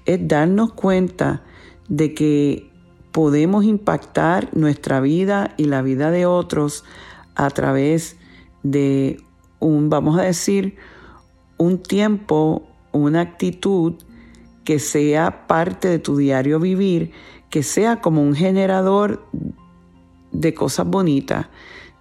es 0.06 0.28
darnos 0.28 0.74
cuenta 0.74 1.44
de 1.88 2.14
que 2.14 2.70
podemos 3.12 3.66
impactar 3.66 4.56
nuestra 4.56 5.00
vida 5.00 5.54
y 5.58 5.66
la 5.66 5.82
vida 5.82 6.12
de 6.12 6.26
otros 6.26 6.84
a 7.36 7.50
través 7.50 8.18
de 8.64 9.18
un, 9.60 9.90
vamos 9.90 10.20
a 10.20 10.24
decir, 10.24 10.76
un 11.58 11.82
tiempo, 11.82 12.68
una 12.92 13.22
actitud 13.22 13.96
que 14.64 14.80
sea 14.80 15.48
parte 15.48 15.88
de 15.88 16.00
tu 16.00 16.16
diario 16.18 16.60
vivir, 16.60 17.12
que 17.50 17.64
sea 17.64 18.02
como 18.02 18.22
un 18.22 18.36
generador 18.36 19.26
de 20.32 20.54
cosas 20.54 20.86
bonitas, 20.88 21.48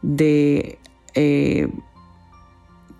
de 0.02 0.78
eh, 1.14 1.69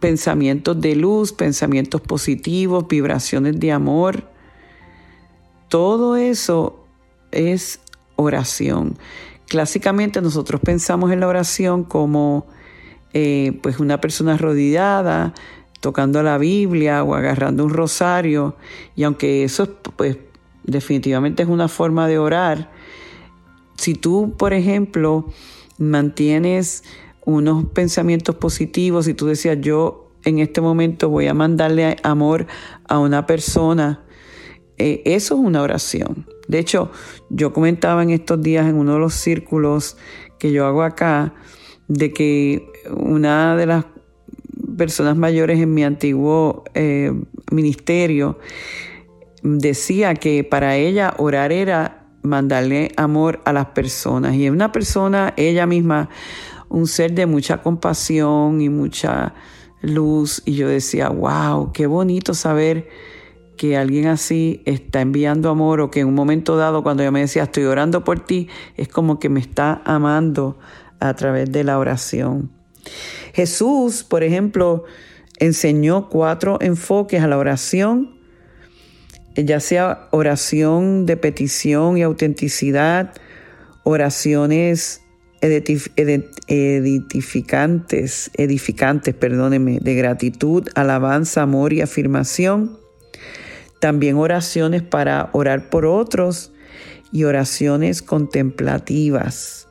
pensamientos 0.01 0.81
de 0.81 0.95
luz, 0.95 1.33
pensamientos 1.33 2.01
positivos, 2.01 2.87
vibraciones 2.89 3.59
de 3.59 3.73
amor. 3.73 4.31
Todo 5.69 6.17
eso 6.17 6.85
es 7.31 7.81
oración. 8.17 8.97
Clásicamente 9.47 10.21
nosotros 10.21 10.61
pensamos 10.61 11.11
en 11.13 11.21
la 11.21 11.29
oración 11.29 11.85
como 11.85 12.47
eh, 13.13 13.59
pues 13.63 13.79
una 13.81 14.01
persona 14.01 14.35
arrodillada, 14.35 15.35
tocando 15.81 16.23
la 16.23 16.39
Biblia 16.39 17.03
o 17.05 17.15
agarrando 17.15 17.65
un 17.65 17.71
rosario, 17.71 18.57
y 18.97 19.05
aunque 19.05 19.45
eso 19.45 19.69
pues 19.97 20.19
definitivamente 20.65 21.43
es 21.43 21.49
una 21.49 21.69
forma 21.69 22.07
de 22.09 22.19
orar, 22.19 22.71
si 23.77 23.95
tú, 23.95 24.35
por 24.37 24.53
ejemplo, 24.53 25.27
mantienes 25.79 26.83
unos 27.29 27.67
pensamientos 27.67 28.37
positivos 28.37 29.07
y 29.07 29.13
tú 29.13 29.27
decías, 29.27 29.59
yo 29.61 30.13
en 30.25 30.39
este 30.39 30.63
momento 30.63 31.11
voy 31.11 31.27
a 31.27 31.35
mandarle 31.35 31.97
amor 32.03 32.47
a 32.89 32.99
una 32.99 33.27
persona, 33.27 34.03
eh, 34.79 35.03
eso 35.05 35.35
es 35.35 35.41
una 35.41 35.61
oración. 35.61 36.27
De 36.49 36.59
hecho, 36.59 36.91
yo 37.29 37.53
comentaba 37.53 38.03
en 38.03 38.11
estos 38.11 38.41
días 38.41 38.67
en 38.67 38.77
uno 38.77 38.95
de 38.95 39.01
los 39.01 39.13
círculos 39.13 39.99
que 40.39 40.53
yo 40.53 40.65
hago 40.65 40.83
acá, 40.83 41.35
de 41.87 42.15
que 42.15 42.73
una 42.97 43.57
de 43.57 43.67
las 43.67 43.85
personas 44.79 45.19
mayores 45.19 45.61
en 45.61 45.75
mi 45.75 45.85
antiguo 45.85 46.65
eh, 46.73 47.13
ministerio 47.51 48.39
decía 49.43 50.15
que 50.15 50.45
para 50.45 50.77
ella 50.77 51.15
orar 51.19 51.53
era 51.53 52.07
mandarle 52.23 52.91
amor 52.97 53.43
a 53.45 53.53
las 53.53 53.67
personas. 53.67 54.35
Y 54.35 54.49
una 54.49 54.73
persona, 54.73 55.35
ella 55.37 55.67
misma, 55.67 56.09
un 56.69 56.87
ser 56.87 57.13
de 57.13 57.27
mucha 57.27 57.63
compasión 57.63 58.61
y 58.61 58.69
mucha 58.69 59.35
luz. 59.81 60.43
Y 60.45 60.55
yo 60.55 60.69
decía, 60.69 61.09
wow, 61.09 61.73
qué 61.73 61.87
bonito 61.87 62.35
saber 62.35 62.89
que 63.57 63.77
alguien 63.77 64.07
así 64.07 64.63
está 64.65 65.01
enviando 65.01 65.51
amor 65.51 65.81
o 65.81 65.91
que 65.91 66.01
en 66.01 66.09
un 66.09 66.15
momento 66.15 66.57
dado 66.57 66.83
cuando 66.83 67.03
yo 67.03 67.13
me 67.13 67.21
decía 67.21 67.43
estoy 67.43 67.65
orando 67.65 68.05
por 68.05 68.21
ti, 68.21 68.49
es 68.77 68.89
como 68.89 69.19
que 69.19 69.29
me 69.29 69.41
está 69.41 69.83
amando 69.85 70.59
a 71.01 71.15
través 71.15 71.51
de 71.51 71.65
la 71.65 71.79
oración. 71.79 72.51
Jesús, 73.35 74.05
por 74.05 74.23
ejemplo, 74.23 74.85
enseñó 75.39 76.09
cuatro 76.09 76.59
enfoques 76.61 77.23
a 77.23 77.27
la 77.27 77.37
oración, 77.37 78.17
ya 79.37 79.61
sea 79.61 80.09
oración 80.11 81.05
de 81.05 81.17
petición 81.17 81.99
y 81.99 82.03
autenticidad, 82.03 83.13
oraciones 83.85 85.03
edificantes, 85.41 88.31
edificantes, 88.35 89.15
perdóneme, 89.15 89.79
de 89.81 89.95
gratitud, 89.95 90.69
alabanza, 90.75 91.43
amor 91.43 91.73
y 91.73 91.81
afirmación. 91.81 92.77
También 93.81 94.17
oraciones 94.17 94.83
para 94.83 95.31
orar 95.33 95.71
por 95.71 95.87
otros 95.87 96.53
y 97.13 97.25
oraciones 97.25 98.03
contemplativas, 98.03 99.69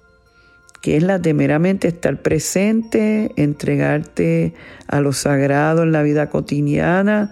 que 0.82 0.98
es 0.98 1.04
la 1.04 1.20
de 1.20 1.34
meramente 1.34 1.90
estar 1.90 2.22
presente, 2.22 3.32
entregarte 3.36 4.54
a 4.88 5.02
lo 5.02 5.14
sagrado 5.14 5.84
en 5.84 5.92
la 5.92 6.04
vida 6.04 6.30
cotidiana 6.30 7.32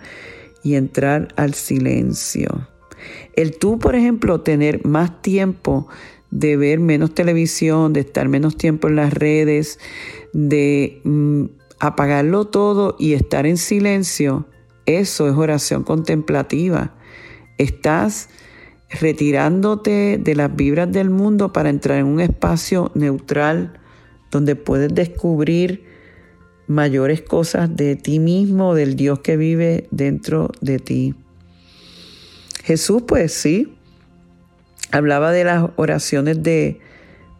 y 0.63 0.75
entrar 0.75 1.29
al 1.35 1.53
silencio. 1.53 2.67
El 3.35 3.57
tú, 3.57 3.79
por 3.79 3.95
ejemplo, 3.95 4.41
tener 4.41 4.85
más 4.85 5.21
tiempo 5.21 5.87
de 6.35 6.57
ver 6.57 6.81
menos 6.81 7.13
televisión, 7.13 7.93
de 7.93 8.01
estar 8.01 8.27
menos 8.27 8.57
tiempo 8.57 8.89
en 8.89 8.97
las 8.97 9.13
redes, 9.13 9.79
de 10.33 10.99
mm, 11.05 11.45
apagarlo 11.79 12.45
todo 12.45 12.97
y 12.99 13.13
estar 13.13 13.45
en 13.45 13.55
silencio, 13.55 14.45
eso 14.85 15.29
es 15.29 15.33
oración 15.35 15.83
contemplativa. 15.83 16.93
Estás 17.57 18.27
retirándote 18.89 20.19
de 20.21 20.35
las 20.35 20.53
vibras 20.53 20.91
del 20.91 21.09
mundo 21.09 21.53
para 21.53 21.69
entrar 21.69 21.99
en 21.99 22.05
un 22.05 22.19
espacio 22.19 22.91
neutral 22.95 23.79
donde 24.29 24.57
puedes 24.57 24.93
descubrir 24.93 25.85
mayores 26.67 27.21
cosas 27.21 27.73
de 27.73 27.95
ti 27.95 28.19
mismo, 28.19 28.75
del 28.75 28.97
Dios 28.97 29.19
que 29.19 29.37
vive 29.37 29.87
dentro 29.89 30.51
de 30.59 30.79
ti. 30.79 31.15
Jesús, 32.65 33.03
pues 33.07 33.31
sí, 33.31 33.74
hablaba 34.95 35.31
de 35.31 35.43
las 35.43 35.69
oraciones 35.75 36.41
de 36.41 36.79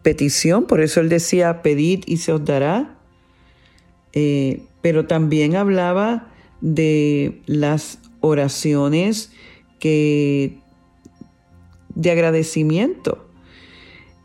petición, 0.02 0.66
por 0.66 0.80
eso 0.80 1.00
él 1.00 1.08
decía, 1.08 1.62
pedid 1.62 2.04
y 2.06 2.18
se 2.18 2.32
os 2.32 2.44
dará, 2.44 2.96
eh, 4.12 4.62
pero 4.82 5.06
también 5.06 5.56
hablaba 5.56 6.28
de 6.60 7.40
las 7.46 7.98
oraciones 8.20 9.32
que 9.78 10.58
de 11.94 12.10
agradecimiento. 12.10 13.26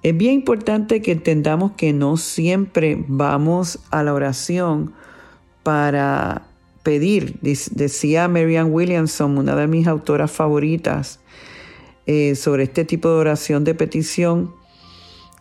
Es 0.03 0.17
bien 0.17 0.33
importante 0.33 1.01
que 1.01 1.11
entendamos 1.11 1.73
que 1.73 1.93
no 1.93 2.17
siempre 2.17 3.03
vamos 3.07 3.79
a 3.91 4.03
la 4.03 4.13
oración 4.13 4.93
para 5.63 6.47
pedir. 6.83 7.39
Decía 7.41 8.27
Marianne 8.27 8.71
Williamson, 8.71 9.37
una 9.37 9.55
de 9.55 9.67
mis 9.67 9.87
autoras 9.87 10.31
favoritas, 10.31 11.19
eh, 12.07 12.35
sobre 12.35 12.63
este 12.63 12.85
tipo 12.85 13.09
de 13.09 13.15
oración 13.15 13.63
de 13.63 13.75
petición, 13.75 14.53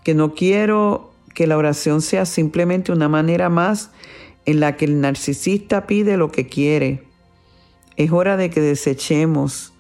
que 0.05 0.15
no 0.15 0.35
quiero 0.35 1.11
que 1.35 1.47
la 1.47 1.57
oración 1.57 2.03
sea 2.03 2.27
simplemente 2.27 2.93
una 2.93 3.09
manera 3.09 3.49
más 3.49 3.91
en 4.45 4.61
la 4.61 4.77
que 4.77 4.85
el 4.85 5.01
narcisista 5.01 5.87
pide 5.87 6.17
lo 6.17 6.31
que 6.31 6.47
quiere. 6.47 7.05
Es 7.97 8.13
hora 8.13 8.37
de 8.37 8.51
que 8.51 8.61
desechemos 8.61 9.73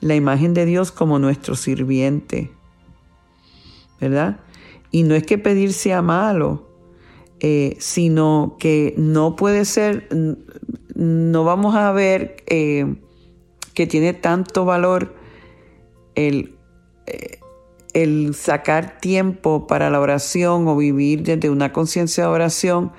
la 0.00 0.14
imagen 0.14 0.54
de 0.54 0.66
Dios 0.66 0.92
como 0.92 1.18
nuestro 1.18 1.56
sirviente, 1.56 2.50
¿verdad? 4.00 4.40
Y 4.90 5.02
no 5.02 5.14
es 5.14 5.24
que 5.24 5.38
pedir 5.38 5.72
sea 5.72 6.02
malo, 6.02 6.68
eh, 7.40 7.76
sino 7.80 8.56
que 8.58 8.94
no 8.96 9.36
puede 9.36 9.64
ser, 9.64 10.08
no 10.94 11.44
vamos 11.44 11.74
a 11.74 11.90
ver 11.92 12.36
eh, 12.46 12.94
que 13.74 13.86
tiene 13.86 14.14
tanto 14.14 14.64
valor 14.64 15.15
el, 16.16 16.56
eh, 17.06 17.38
el 17.94 18.34
sacar 18.34 18.98
tiempo 19.00 19.66
para 19.68 19.88
la 19.90 20.00
oración 20.00 20.66
o 20.66 20.76
vivir 20.76 21.22
desde 21.22 21.48
una 21.48 21.72
conciencia 21.72 22.24
de 22.24 22.30
oración 22.30 22.92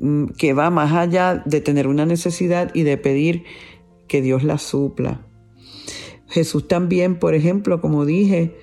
mm, 0.00 0.26
que 0.38 0.54
va 0.54 0.70
más 0.70 0.92
allá 0.92 1.42
de 1.44 1.60
tener 1.60 1.86
una 1.86 2.06
necesidad 2.06 2.70
y 2.74 2.84
de 2.84 2.96
pedir 2.96 3.44
que 4.08 4.22
Dios 4.22 4.42
la 4.42 4.58
supla. 4.58 5.26
Jesús 6.28 6.66
también, 6.66 7.18
por 7.18 7.34
ejemplo, 7.34 7.82
como 7.82 8.06
dije, 8.06 8.56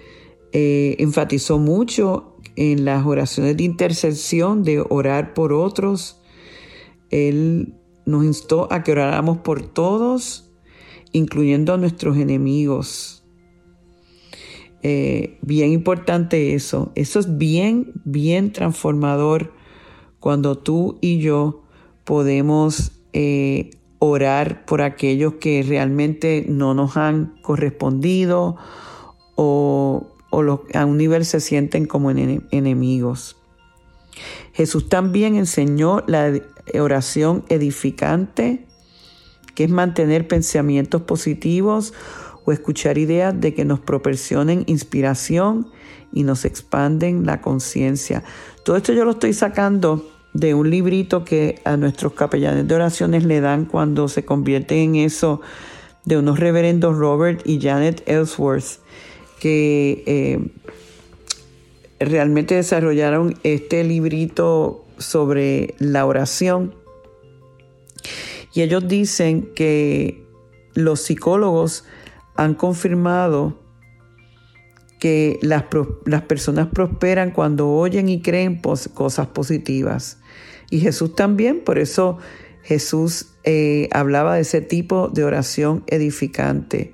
eh, 0.52 0.96
enfatizó 0.98 1.60
mucho 1.60 2.36
en 2.56 2.84
las 2.84 3.06
oraciones 3.06 3.56
de 3.56 3.64
intercesión, 3.64 4.64
de 4.64 4.84
orar 4.90 5.34
por 5.34 5.54
otros. 5.54 6.20
Él 7.12 7.76
nos 8.06 8.26
instó 8.26 8.68
a 8.72 8.84
que 8.84 8.92
oráramos 8.92 9.38
por 9.38 9.62
todos, 9.62 10.52
incluyendo 11.12 11.74
a 11.74 11.78
nuestros 11.78 12.18
enemigos. 12.18 13.19
Eh, 14.82 15.38
bien 15.42 15.72
importante 15.72 16.54
eso. 16.56 16.92
Eso 16.96 17.20
es 17.20 17.38
bien, 17.38 17.92
bien 18.06 18.54
transformador 18.54 19.54
cuando 20.20 20.58
tú 20.58 20.98
y 21.02 21.20
yo 21.20 21.64
podemos 22.04 22.92
eh, 23.14 23.72
orar 24.00 24.66
por 24.66 24.82
aquellos 24.82 25.36
que 25.36 25.64
realmente 25.68 26.46
no 26.48 26.74
nos 26.74 26.98
han 26.98 27.36
correspondido 27.42 28.56
o, 29.36 30.08
a 30.74 30.86
un 30.86 30.98
nivel 30.98 31.26
se 31.26 31.40
sienten 31.40 31.86
como 31.86 32.12
enemigos. 32.12 33.38
Jesús 34.54 34.90
también 34.90 35.36
enseñó 35.36 36.04
la 36.08 36.34
oración 36.80 37.46
edificante, 37.50 38.66
que 39.56 39.66
es 39.66 39.70
mantener 39.70 40.28
pensamientos 40.28 41.02
positivos 41.02 41.94
o 42.50 42.52
escuchar 42.52 42.98
ideas 42.98 43.40
de 43.40 43.54
que 43.54 43.64
nos 43.64 43.80
proporcionen 43.80 44.64
inspiración 44.66 45.68
y 46.12 46.24
nos 46.24 46.46
expanden 46.46 47.28
la 47.28 47.42
conciencia. 47.42 48.24
Todo 48.66 48.76
esto 48.76 48.92
yo 48.92 49.06
lo 49.06 49.12
estoy 49.12 49.34
sacando 49.34 50.10
de 50.34 50.56
un 50.56 50.72
librito 50.72 51.24
que 51.24 51.62
a 51.64 51.78
nuestros 51.78 52.14
capellanes 52.14 52.68
de 52.68 52.74
oraciones 52.74 53.24
le 53.24 53.40
dan 53.40 53.66
cuando 53.66 54.08
se 54.08 54.26
convierte 54.26 54.82
en 54.82 54.96
eso 54.96 55.42
de 56.06 56.18
unos 56.18 56.40
reverendos 56.40 56.98
Robert 56.98 57.42
y 57.46 57.62
Janet 57.62 58.02
Ellsworth 58.08 58.80
que 59.40 60.04
eh, 60.08 60.40
realmente 62.00 62.56
desarrollaron 62.56 63.36
este 63.44 63.84
librito 63.84 64.86
sobre 64.98 65.76
la 65.78 66.08
oración. 66.08 66.74
Y 68.56 68.62
ellos 68.62 68.88
dicen 68.88 69.54
que 69.54 70.24
los 70.74 71.02
psicólogos 71.02 71.86
han 72.40 72.54
confirmado 72.54 73.60
que 74.98 75.40
las, 75.42 75.64
personas 76.24 76.68
prosperan 76.68 77.32
cuando 77.32 77.70
oyen 77.70 78.08
y 78.08 78.22
creen 78.22 78.62
cosas 78.94 79.28
positivas. 79.28 80.20
Y 80.70 80.80
Jesús 80.80 81.16
también, 81.16 81.60
por 81.60 81.80
eso 81.80 82.18
Jesús 82.64 83.28
eh, 83.44 83.90
hablaba 83.92 84.36
de 84.36 84.42
ese 84.42 84.62
tipo 84.62 85.10
de 85.10 85.26
oración 85.26 85.84
edificante. 85.88 86.94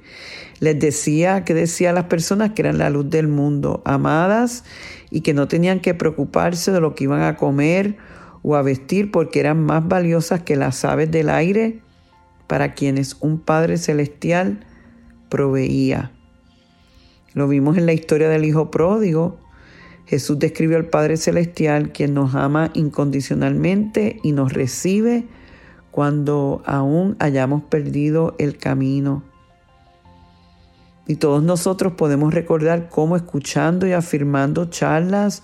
Les 0.60 0.80
decía 0.80 1.44
que 1.44 1.54
decía 1.54 1.92
a 1.92 1.94
las 1.94 2.06
personas 2.06 2.52
que 2.52 2.64
eran 2.64 2.80
la 2.80 2.90
luz 2.90 3.08
del 3.10 3.28
mundo, 3.28 3.84
amadas 3.86 4.64
y 5.12 5.22
que 5.22 5.36
no 5.36 5.48
tenían 5.48 5.80
que 5.80 5.94
preocuparse 5.94 6.72
de 6.72 6.80
lo 6.80 6.96
que 6.96 7.04
iban 7.04 7.22
a 7.22 7.38
comer 7.38 7.98
o 8.42 8.56
a 8.56 8.64
vestir 8.64 9.12
porque 9.12 9.42
eran 9.42 9.64
más 9.64 9.88
valiosas 9.88 10.42
que 10.42 10.56
las 10.56 10.86
aves 10.86 11.12
del 11.12 11.30
aire 11.30 11.82
para 12.48 12.74
quienes 12.74 13.18
un 13.20 13.40
Padre 13.40 13.78
Celestial 13.78 14.66
proveía. 15.36 16.14
Lo 17.34 17.50
vimos 17.50 17.78
en 17.78 17.86
la 17.86 17.92
historia 17.92 18.30
del 18.30 18.46
Hijo 18.46 18.72
Pródigo. 18.72 19.38
Jesús 20.06 20.40
describió 20.40 20.78
al 20.78 20.86
Padre 20.86 21.18
Celestial, 21.18 21.92
quien 21.92 22.14
nos 22.14 22.36
ama 22.36 22.72
incondicionalmente 22.74 24.22
y 24.24 24.32
nos 24.32 24.54
recibe 24.54 25.26
cuando 25.92 26.64
aún 26.66 27.18
hayamos 27.20 27.64
perdido 27.64 28.36
el 28.38 28.56
camino. 28.56 29.24
Y 31.06 31.18
todos 31.18 31.44
nosotros 31.44 31.96
podemos 31.98 32.34
recordar 32.34 32.88
cómo 32.88 33.18
escuchando 33.18 33.86
y 33.86 33.92
afirmando 33.92 34.70
charlas 34.70 35.44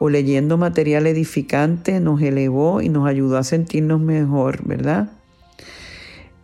o 0.00 0.08
leyendo 0.08 0.58
material 0.58 1.06
edificante 1.06 2.00
nos 2.00 2.20
elevó 2.22 2.82
y 2.82 2.88
nos 2.88 3.06
ayudó 3.06 3.38
a 3.38 3.44
sentirnos 3.44 4.00
mejor, 4.00 4.64
¿verdad? 4.66 5.12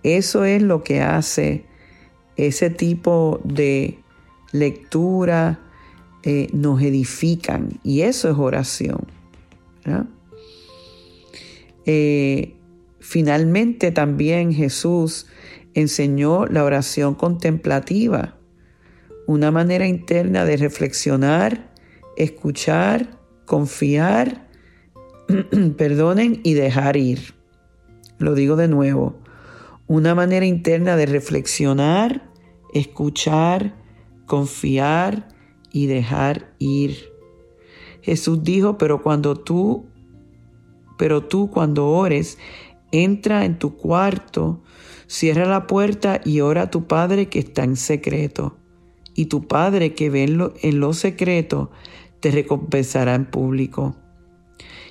Eso 0.04 0.44
es 0.44 0.62
lo 0.62 0.84
que 0.84 1.02
hace 1.02 1.73
ese 2.36 2.70
tipo 2.70 3.40
de 3.44 3.98
lectura, 4.52 5.60
eh, 6.22 6.48
nos 6.52 6.80
edifican 6.80 7.80
y 7.82 8.00
eso 8.00 8.30
es 8.30 8.38
oración. 8.38 9.06
Eh, 11.84 12.54
finalmente 12.98 13.90
también 13.90 14.54
Jesús 14.54 15.26
enseñó 15.74 16.46
la 16.46 16.64
oración 16.64 17.14
contemplativa, 17.14 18.38
una 19.26 19.50
manera 19.50 19.86
interna 19.86 20.46
de 20.46 20.56
reflexionar, 20.56 21.70
escuchar, 22.16 23.18
confiar, 23.44 24.48
perdonen 25.76 26.40
y 26.42 26.54
dejar 26.54 26.96
ir. 26.96 27.34
Lo 28.18 28.34
digo 28.34 28.56
de 28.56 28.68
nuevo, 28.68 29.18
una 29.86 30.14
manera 30.14 30.46
interna 30.46 30.96
de 30.96 31.06
reflexionar, 31.06 32.30
escuchar, 32.72 33.74
confiar 34.26 35.28
y 35.72 35.86
dejar 35.86 36.54
ir. 36.58 37.12
Jesús 38.02 38.42
dijo, 38.42 38.78
pero 38.78 39.02
cuando 39.02 39.36
tú, 39.36 39.86
pero 40.98 41.24
tú 41.24 41.50
cuando 41.50 41.88
ores, 41.88 42.38
entra 42.92 43.44
en 43.44 43.58
tu 43.58 43.76
cuarto, 43.76 44.62
cierra 45.06 45.46
la 45.46 45.66
puerta 45.66 46.20
y 46.24 46.40
ora 46.40 46.62
a 46.62 46.70
tu 46.70 46.86
Padre 46.86 47.28
que 47.28 47.40
está 47.40 47.64
en 47.64 47.76
secreto. 47.76 48.56
Y 49.14 49.26
tu 49.26 49.46
Padre 49.46 49.94
que 49.94 50.10
ve 50.10 50.24
en 50.24 50.38
lo, 50.38 50.54
en 50.62 50.80
lo 50.80 50.92
secreto, 50.92 51.70
te 52.20 52.30
recompensará 52.30 53.14
en 53.14 53.26
público. 53.26 53.96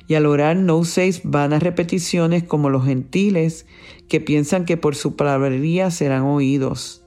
Y 0.07 0.15
al 0.15 0.25
orar 0.25 0.55
no 0.57 0.77
uséis 0.77 1.21
vanas 1.23 1.63
repeticiones 1.63 2.43
como 2.43 2.69
los 2.69 2.85
gentiles 2.85 3.65
que 4.09 4.19
piensan 4.19 4.65
que 4.65 4.77
por 4.77 4.95
su 4.95 5.15
palabrería 5.15 5.91
serán 5.91 6.23
oídos. 6.23 7.03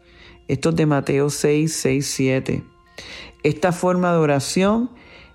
Esto 0.48 0.70
es 0.70 0.76
de 0.76 0.86
Mateo 0.86 1.30
6, 1.30 1.72
6, 1.72 2.06
7. 2.06 2.64
Esta 3.42 3.72
forma 3.72 4.12
de 4.12 4.18
oración 4.18 4.90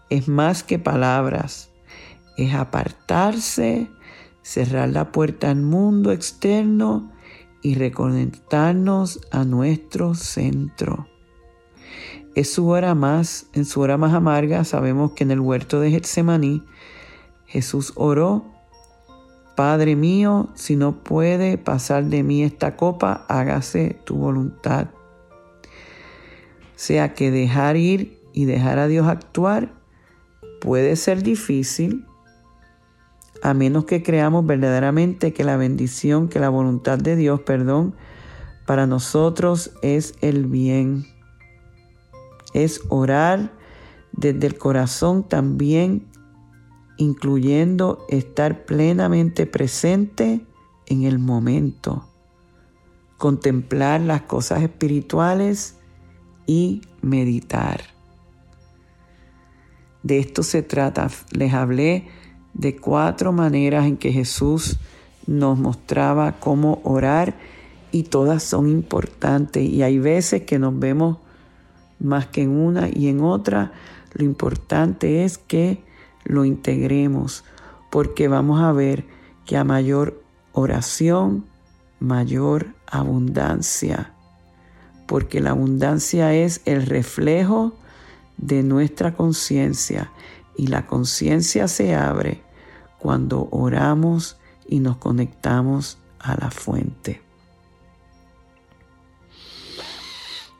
es 0.09 0.27
más 0.27 0.63
que 0.63 0.79
palabras, 0.79 1.69
es 2.37 2.53
apartarse, 2.53 3.87
cerrar 4.41 4.89
la 4.89 5.11
puerta 5.11 5.51
al 5.51 5.61
mundo 5.61 6.11
externo 6.11 7.11
y 7.61 7.75
reconectarnos 7.75 9.21
a 9.31 9.45
nuestro 9.45 10.15
centro. 10.15 11.07
Es 12.35 12.51
su 12.51 12.67
hora 12.67 12.95
más, 12.95 13.47
en 13.53 13.65
su 13.65 13.81
hora 13.81 13.97
más 13.97 14.13
amarga, 14.13 14.63
sabemos 14.63 15.11
que 15.11 15.23
en 15.23 15.31
el 15.31 15.39
huerto 15.39 15.79
de 15.79 15.91
Getsemaní 15.91 16.63
Jesús 17.51 17.91
oró, 17.95 18.45
Padre 19.57 19.97
mío, 19.97 20.47
si 20.55 20.77
no 20.77 21.03
puede 21.03 21.57
pasar 21.57 22.05
de 22.05 22.23
mí 22.23 22.43
esta 22.43 22.77
copa, 22.77 23.25
hágase 23.27 23.99
tu 24.05 24.15
voluntad. 24.15 24.87
Sea 26.77 27.13
que 27.13 27.29
dejar 27.29 27.75
ir 27.75 28.21
y 28.31 28.45
dejar 28.45 28.79
a 28.79 28.87
Dios 28.87 29.05
actuar 29.05 29.73
puede 30.61 30.95
ser 30.95 31.23
difícil, 31.23 32.05
a 33.43 33.53
menos 33.53 33.83
que 33.83 34.01
creamos 34.01 34.45
verdaderamente 34.45 35.33
que 35.33 35.43
la 35.43 35.57
bendición, 35.57 36.29
que 36.29 36.39
la 36.39 36.49
voluntad 36.49 36.99
de 36.99 37.17
Dios, 37.17 37.41
perdón, 37.41 37.95
para 38.65 38.87
nosotros 38.87 39.71
es 39.81 40.15
el 40.21 40.45
bien. 40.45 41.05
Es 42.53 42.79
orar 42.87 43.51
desde 44.13 44.47
el 44.47 44.57
corazón 44.57 45.27
también 45.27 46.10
incluyendo 47.01 48.05
estar 48.09 48.63
plenamente 48.65 49.47
presente 49.47 50.45
en 50.85 51.03
el 51.03 51.17
momento, 51.17 52.05
contemplar 53.17 54.01
las 54.01 54.21
cosas 54.21 54.61
espirituales 54.61 55.77
y 56.45 56.81
meditar. 57.01 57.81
De 60.03 60.19
esto 60.19 60.43
se 60.43 60.61
trata. 60.61 61.09
Les 61.31 61.55
hablé 61.55 62.07
de 62.53 62.75
cuatro 62.75 63.31
maneras 63.31 63.87
en 63.87 63.97
que 63.97 64.11
Jesús 64.11 64.77
nos 65.25 65.57
mostraba 65.57 66.33
cómo 66.39 66.81
orar 66.83 67.33
y 67.91 68.03
todas 68.03 68.43
son 68.43 68.69
importantes 68.69 69.63
y 69.67 69.81
hay 69.81 69.97
veces 69.97 70.43
que 70.43 70.59
nos 70.59 70.77
vemos 70.77 71.17
más 71.99 72.27
que 72.27 72.43
en 72.43 72.51
una 72.51 72.89
y 72.93 73.07
en 73.07 73.21
otra. 73.21 73.71
Lo 74.13 74.23
importante 74.23 75.23
es 75.23 75.39
que 75.39 75.89
lo 76.23 76.45
integremos, 76.45 77.43
porque 77.89 78.27
vamos 78.27 78.61
a 78.61 78.71
ver 78.71 79.05
que 79.45 79.57
a 79.57 79.63
mayor 79.63 80.23
oración, 80.53 81.45
mayor 81.99 82.73
abundancia, 82.87 84.13
porque 85.07 85.41
la 85.41 85.51
abundancia 85.51 86.33
es 86.33 86.61
el 86.65 86.85
reflejo 86.85 87.73
de 88.37 88.63
nuestra 88.63 89.13
conciencia 89.13 90.11
y 90.55 90.67
la 90.67 90.87
conciencia 90.87 91.67
se 91.67 91.95
abre 91.95 92.41
cuando 92.99 93.47
oramos 93.51 94.37
y 94.67 94.79
nos 94.79 94.97
conectamos 94.97 95.97
a 96.19 96.35
la 96.37 96.51
fuente. 96.51 97.21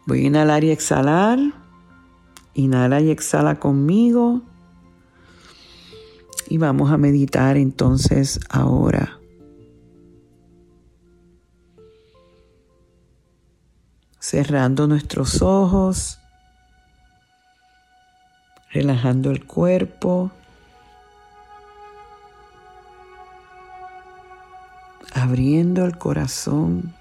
Voy 0.06 0.24
a 0.24 0.28
inhalar 0.28 0.64
y 0.64 0.72
exhalar. 0.72 1.40
Inhala 2.54 3.00
y 3.00 3.12
exhala 3.12 3.60
conmigo. 3.60 4.42
Y 6.52 6.58
vamos 6.58 6.92
a 6.92 6.98
meditar 6.98 7.56
entonces 7.56 8.38
ahora. 8.50 9.22
Cerrando 14.20 14.86
nuestros 14.86 15.42
ojos, 15.42 16.20
relajando 18.74 19.32
el 19.32 19.46
cuerpo, 19.46 20.30
abriendo 25.14 25.86
el 25.86 25.98
corazón, 25.98 26.94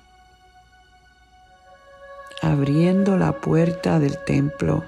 abriendo 2.41 3.17
la 3.17 3.33
puerta 3.33 3.99
del 3.99 4.17
templo, 4.25 4.85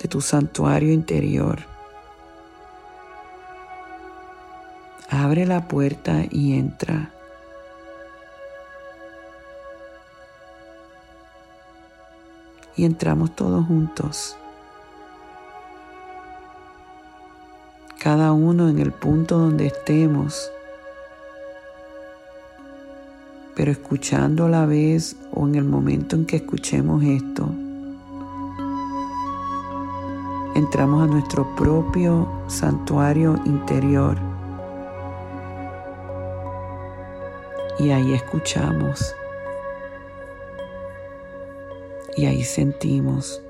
de 0.00 0.08
tu 0.08 0.22
santuario 0.22 0.90
interior. 0.90 1.73
Abre 5.34 5.46
la 5.46 5.66
puerta 5.66 6.22
y 6.30 6.56
entra. 6.56 7.10
Y 12.76 12.84
entramos 12.84 13.34
todos 13.34 13.66
juntos. 13.66 14.36
Cada 17.98 18.30
uno 18.30 18.68
en 18.68 18.78
el 18.78 18.92
punto 18.92 19.36
donde 19.36 19.66
estemos. 19.66 20.52
Pero 23.56 23.72
escuchando 23.72 24.44
a 24.44 24.48
la 24.48 24.66
vez 24.66 25.16
o 25.32 25.48
en 25.48 25.56
el 25.56 25.64
momento 25.64 26.14
en 26.14 26.26
que 26.26 26.36
escuchemos 26.36 27.02
esto, 27.02 27.48
entramos 30.54 31.02
a 31.02 31.06
nuestro 31.08 31.56
propio 31.56 32.28
santuario 32.46 33.34
interior 33.46 34.33
Y 37.78 37.90
ahí 37.90 38.14
escuchamos. 38.14 39.14
Y 42.16 42.26
ahí 42.26 42.44
sentimos. 42.44 43.42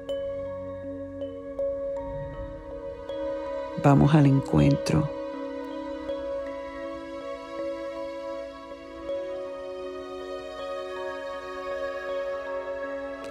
Vamos 3.82 4.14
al 4.14 4.26
encuentro. 4.26 5.10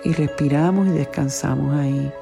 Y 0.03 0.13
respiramos 0.13 0.88
y 0.88 0.91
descansamos 0.91 1.73
ahí. 1.75 2.13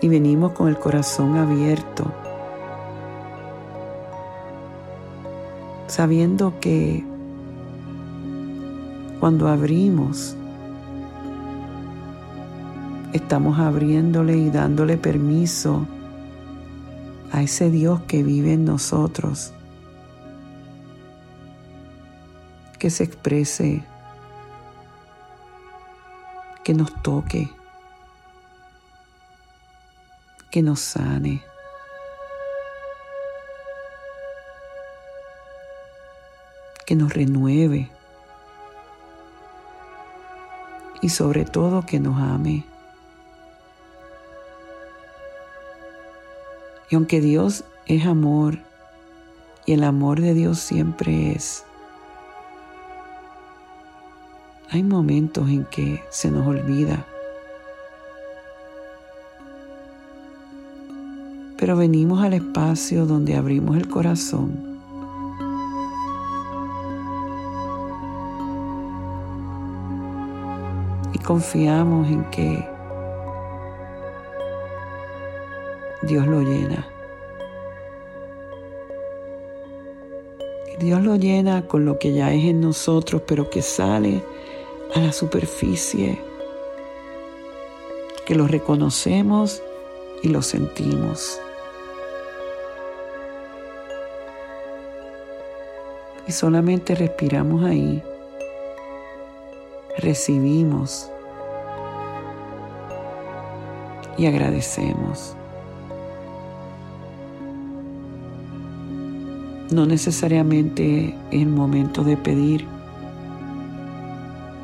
Y 0.00 0.08
venimos 0.08 0.52
con 0.52 0.68
el 0.68 0.78
corazón 0.78 1.36
abierto 1.36 2.29
sabiendo 5.90 6.60
que 6.60 7.04
cuando 9.18 9.48
abrimos, 9.48 10.36
estamos 13.12 13.58
abriéndole 13.58 14.36
y 14.36 14.50
dándole 14.50 14.96
permiso 14.96 15.86
a 17.32 17.42
ese 17.42 17.70
Dios 17.70 18.00
que 18.02 18.22
vive 18.22 18.52
en 18.52 18.64
nosotros, 18.64 19.52
que 22.78 22.88
se 22.88 23.02
exprese, 23.02 23.84
que 26.62 26.72
nos 26.72 26.94
toque, 27.02 27.50
que 30.52 30.62
nos 30.62 30.78
sane. 30.78 31.49
Que 36.90 36.96
nos 36.96 37.14
renueve 37.14 37.88
y 41.00 41.08
sobre 41.08 41.44
todo 41.44 41.86
que 41.86 42.00
nos 42.00 42.20
ame. 42.20 42.64
Y 46.90 46.96
aunque 46.96 47.20
Dios 47.20 47.62
es 47.86 48.06
amor 48.06 48.58
y 49.66 49.74
el 49.74 49.84
amor 49.84 50.20
de 50.20 50.34
Dios 50.34 50.58
siempre 50.58 51.30
es, 51.30 51.64
hay 54.70 54.82
momentos 54.82 55.48
en 55.48 55.66
que 55.66 56.02
se 56.10 56.28
nos 56.32 56.44
olvida. 56.44 57.06
Pero 61.56 61.76
venimos 61.76 62.20
al 62.24 62.32
espacio 62.32 63.06
donde 63.06 63.36
abrimos 63.36 63.76
el 63.76 63.88
corazón 63.88 64.69
confiamos 71.24 72.08
en 72.08 72.24
que 72.30 72.68
Dios 76.02 76.26
lo 76.26 76.40
llena. 76.40 76.86
Dios 80.78 81.02
lo 81.02 81.16
llena 81.16 81.68
con 81.68 81.84
lo 81.84 81.98
que 81.98 82.14
ya 82.14 82.32
es 82.32 82.44
en 82.44 82.62
nosotros, 82.62 83.22
pero 83.26 83.50
que 83.50 83.60
sale 83.60 84.22
a 84.94 85.00
la 85.00 85.12
superficie, 85.12 86.18
que 88.24 88.34
lo 88.34 88.46
reconocemos 88.46 89.62
y 90.22 90.28
lo 90.28 90.40
sentimos. 90.40 91.38
Y 96.26 96.32
solamente 96.32 96.94
respiramos 96.94 97.62
ahí, 97.64 98.02
recibimos 100.00 101.10
y 104.18 104.26
agradecemos. 104.26 105.36
No 109.70 109.86
necesariamente 109.86 111.14
el 111.30 111.46
momento 111.46 112.02
de 112.02 112.16
pedir, 112.16 112.66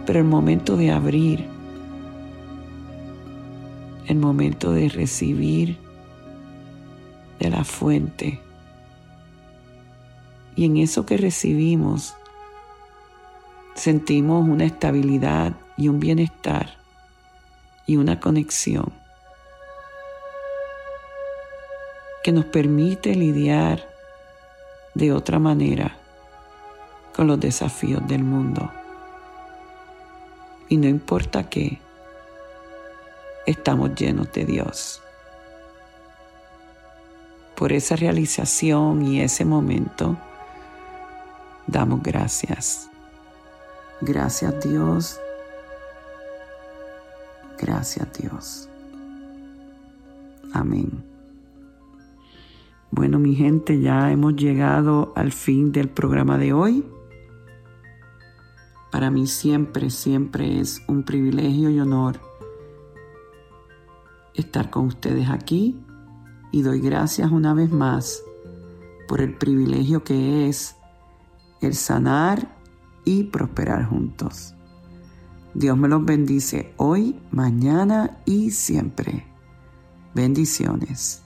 pero 0.05 0.18
el 0.18 0.25
momento 0.25 0.77
de 0.77 0.90
abrir, 0.90 1.46
el 4.09 4.18
momento 4.18 4.72
de 4.72 4.88
recibir 4.88 5.79
de 7.38 7.51
la 7.51 7.64
fuente. 7.64 8.40
Y 10.57 10.64
en 10.64 10.79
eso 10.79 11.07
que 11.07 11.16
recibimos, 11.16 12.16
sentimos 13.87 14.49
una 14.49 14.64
estabilidad 14.64 15.53
y 15.77 15.87
un 15.87 16.01
bienestar 16.01 16.70
y 17.87 17.99
una 17.99 18.18
conexión 18.18 18.92
que 22.25 22.33
nos 22.33 22.46
permite 22.46 23.14
lidiar 23.14 23.88
de 24.94 25.12
otra 25.12 25.38
manera 25.38 25.96
con 27.14 27.29
los 27.29 27.38
desafíos 27.38 28.05
del 28.09 28.25
mundo. 28.25 28.72
Y 30.68 30.79
no 30.79 30.88
importa 30.88 31.49
qué, 31.49 31.79
estamos 33.46 33.94
llenos 33.94 34.33
de 34.33 34.46
Dios. 34.46 35.01
Por 37.55 37.72
esa 37.72 37.94
realización 37.94 39.07
y 39.07 39.20
ese 39.20 39.44
momento, 39.44 40.16
damos 41.68 42.03
gracias. 42.03 42.90
Gracias 44.01 44.69
Dios. 44.69 45.21
Gracias 47.59 48.09
Dios. 48.13 48.69
Amén. 50.53 51.05
Bueno, 52.91 53.19
mi 53.19 53.35
gente, 53.35 53.81
ya 53.81 54.11
hemos 54.11 54.37
llegado 54.37 55.13
al 55.17 55.33
fin 55.33 55.73
del 55.73 55.89
programa 55.89 56.39
de 56.39 56.53
hoy. 56.53 56.85
Para 58.91 59.11
mí 59.11 59.27
siempre, 59.27 59.91
siempre 59.91 60.61
es 60.61 60.83
un 60.89 61.03
privilegio 61.03 61.69
y 61.71 61.81
honor 61.81 62.21
estar 64.35 64.71
con 64.71 64.87
ustedes 64.87 65.29
aquí 65.31 65.77
y 66.53 66.63
doy 66.63 66.81
gracias 66.81 67.31
una 67.31 67.55
vez 67.55 67.71
más 67.71 68.23
por 69.09 69.21
el 69.21 69.37
privilegio 69.37 70.05
que 70.05 70.49
es 70.49 70.77
el 71.61 71.75
sanar 71.75 72.56
y 73.07 73.25
prosperar 73.25 73.87
juntos. 73.87 74.55
Dios 75.55 75.79
me 75.79 75.88
los 75.88 76.05
bendice 76.05 76.75
hoy, 76.77 77.19
mañana 77.31 78.19
y 78.27 78.51
siempre. 78.51 79.25
Bendiciones. 80.14 81.26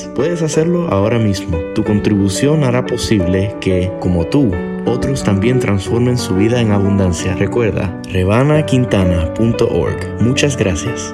Puedes 0.15 0.41
hacerlo 0.41 0.87
ahora 0.89 1.19
mismo. 1.19 1.57
Tu 1.75 1.83
contribución 1.83 2.63
hará 2.63 2.85
posible 2.85 3.55
que, 3.59 3.91
como 3.99 4.25
tú, 4.25 4.51
otros 4.85 5.23
también 5.23 5.59
transformen 5.59 6.17
su 6.17 6.35
vida 6.35 6.61
en 6.61 6.71
abundancia. 6.71 7.35
Recuerda, 7.35 7.99
rebanaquintana.org. 8.09 10.21
Muchas 10.21 10.57
gracias. 10.57 11.13